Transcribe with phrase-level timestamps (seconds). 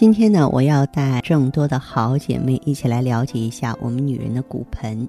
[0.00, 5.06] 今天呢，我要带众多的好姐妹一起来了解一下我们女人的骨盆。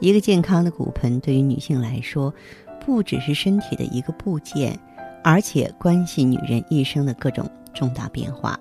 [0.00, 2.32] 一个健康的骨盆对于女性来说，
[2.80, 4.80] 不只是身体的一个部件，
[5.22, 8.58] 而且关系女人一生的各种重大变化。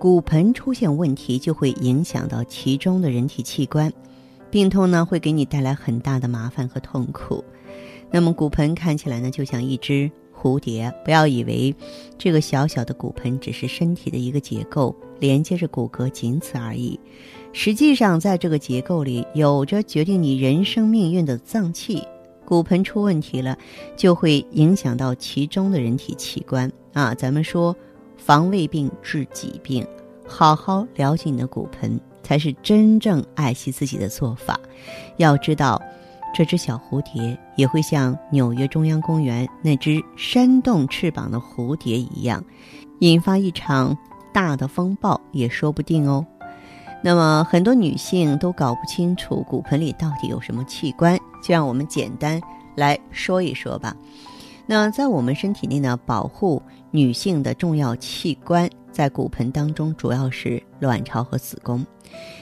[0.00, 3.92] 骨盆出现问题，就会影响到其中的人体器官，
[4.50, 7.44] 病痛呢会给你带来很大的麻烦和痛苦。
[8.10, 10.10] 那么骨盆看起来呢，就像一只。
[10.40, 11.74] 蝴蝶，不要以为
[12.16, 16.98] 这个小小的骨盆只是身体的一个结构，连接着骨骼，仅此而已。
[17.52, 22.02] 实际上，在这个结构里，有着决定你人生命运的脏器。
[22.44, 23.58] 骨盆出问题了，
[23.96, 27.14] 就会影响到其中的人体器官啊。
[27.14, 27.74] 咱们说，
[28.16, 29.86] 防胃病治疾病，
[30.26, 34.58] 好好了解你的骨盆，才是真正爱惜自己的做法。
[35.16, 35.82] 要知道。
[36.34, 42.44] 这只小蝴蝶也会像纽约中央公园那只扇动翅膀的蝴蝶一样，
[43.00, 43.96] 引发一场
[44.32, 46.24] 大的风暴也说不定哦。
[47.02, 52.40] 那么很多女性都搞不清楚骨盆里到底有什么器官，就让我们简单
[52.76, 53.96] 来说一说吧。
[54.66, 61.86] 那在我们身体内呢，保护女性的重要器官在骨盆当中，主要是卵巢和子宫，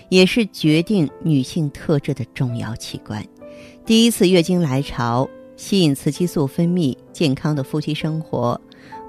[0.08, 3.24] 也是决定女性特质的重要器官。
[3.84, 8.60] 第一次月经来潮，吸引雌激素分泌，健康的夫妻生活，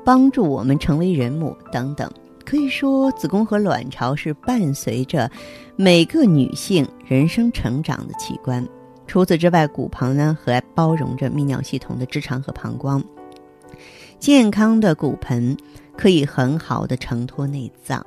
[0.05, 2.11] 帮助我们成为人母等等。
[2.45, 5.29] 可以说，子宫和卵巢是伴随着
[5.75, 8.65] 每个女性人生成长的器官。
[9.05, 13.03] 除此之外，骨盆呢还包容着泌尿系统的直肠和膀胱。
[14.19, 15.57] 健康的骨盆
[15.97, 18.05] 可以很好的承托内脏，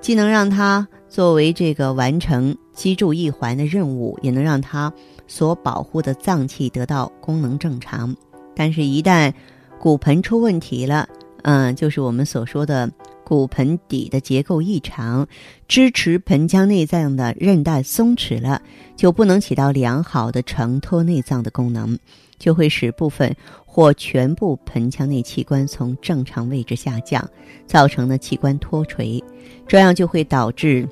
[0.00, 4.92] 既能让它作为这个完成脊柱一环的任务，也能让它。
[5.26, 8.14] 所保护的脏器得到功能正常，
[8.54, 9.32] 但是，一旦
[9.80, 11.08] 骨盆出问题了，
[11.44, 12.90] 嗯，就是我们所说的
[13.24, 15.26] 骨盆底的结构异常，
[15.66, 18.60] 支持盆腔内脏的韧带松弛了，
[18.94, 21.98] 就不能起到良好的承托内脏的功能，
[22.38, 23.34] 就会使部分
[23.64, 27.26] 或全部盆腔内器官从正常位置下降，
[27.66, 29.24] 造成的器官脱垂，
[29.66, 30.86] 这样就会导致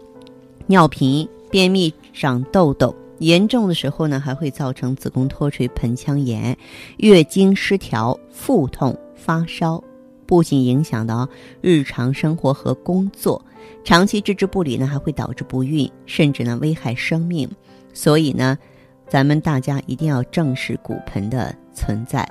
[0.66, 2.92] 尿频、便秘、长痘痘。
[3.18, 6.56] 严重的时候呢，还会造成子宫脱垂、盆腔炎、
[6.96, 9.80] 月经失调、腹痛、发烧，
[10.26, 11.28] 不仅影响到
[11.60, 13.40] 日常生活和工作，
[13.84, 17.48] 长期置之不理呢，还会导致不孕，甚至呢危害生命。
[17.92, 18.58] 所以呢，
[19.06, 22.28] 咱们大家一定要正视骨盆的存在。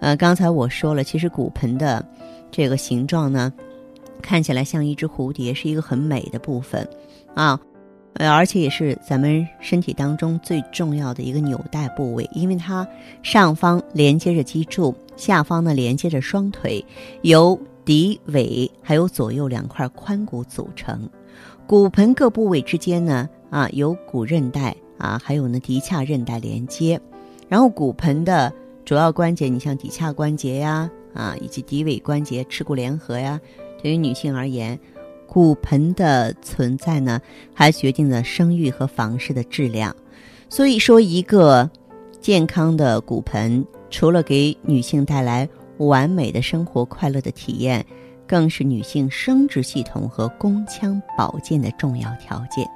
[0.00, 2.06] 呃，刚才我说了，其实骨盆的
[2.50, 3.50] 这个形状呢，
[4.20, 6.86] 看起来像一只蝴蝶，是一个很美的部分
[7.34, 7.58] 啊。
[8.18, 12.86] 呃，而且也是咱们身体当中最重要的一个纽带部位，因为它
[13.22, 16.84] 上方连接着脊柱，下方呢连接着双腿，
[17.22, 21.08] 由骶尾还有左右两块髋骨组成。
[21.66, 27.00] 骨盆各部位之间呢，啊有骨韧带啊，还有呢骶髂韧带连接。
[27.48, 28.52] 然后骨盆的
[28.84, 33.38] 主要关节，你像骶髂关节呀，啊以及骶尾关节、耻骨联合呀，
[33.82, 34.78] 对于女性而言。
[35.26, 37.20] 骨盆的存在呢，
[37.52, 39.94] 还决定了生育和房事的质量。
[40.48, 41.68] 所以说，一个
[42.20, 45.48] 健康的骨盆，除了给女性带来
[45.78, 47.84] 完美的生活、快乐的体验，
[48.26, 52.68] 更是女性生殖系统和宫腔保健的重要条件。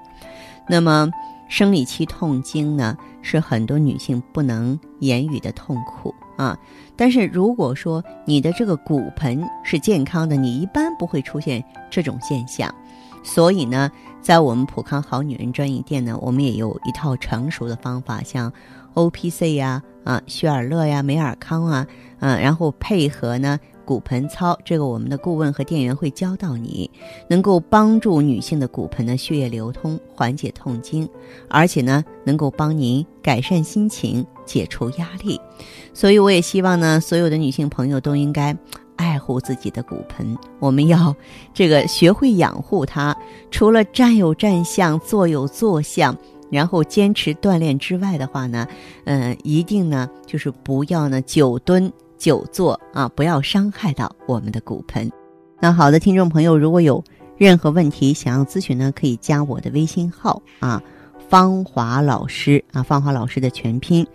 [0.68, 1.10] 那么，
[1.48, 6.14] 生理期痛经呢，是很多女性不能言语的痛苦。
[6.40, 6.58] 啊，
[6.96, 12.74] 但是如果说你的这个骨盆是健康的，你一般不会出现这种现象。
[13.22, 13.90] 所以呢，
[14.22, 18.50] 在我们普康好女人专营店呢，我们也有一套成熟的方法，像
[18.94, 21.86] O P C 呀、啊雪尔乐呀、美尔康啊，
[22.20, 23.60] 嗯，然后配合呢。
[23.90, 26.88] 骨盆操，这个我们的顾问和店员会教到你，
[27.26, 31.08] 能够帮助女性的骨盆的血液流通，缓解痛经，
[31.48, 35.40] 而且呢，能够帮您改善心情，解除压力。
[35.92, 38.56] 所以我也希望呢，所有的女性朋友都应该
[38.94, 41.12] 爱护自己的骨盆，我们要
[41.52, 43.16] 这个学会养护它。
[43.50, 46.16] 除了站有站相，坐有坐相，
[46.48, 48.68] 然后坚持锻炼之外的话呢，
[49.02, 51.92] 嗯，一定呢，就是不要呢久蹲。
[52.20, 55.10] 久坐啊，不要伤害到我们的骨盆。
[55.58, 57.02] 那好的，听众朋友，如果有
[57.38, 60.82] 任何问题想要咨询呢，可以加我的微信号啊，
[61.30, 64.06] 芳华老师啊，芳华老师的全拼，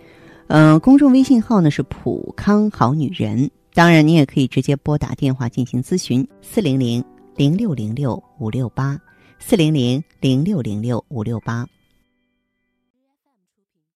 [0.46, 3.50] 嗯，公众微信号呢是普康好女人。
[3.74, 7.04] 当然，你也可以直接拨打电话进行咨询，四零零
[7.34, 8.96] 零六零六五六八，
[9.40, 11.66] 四零零零六零六五六八。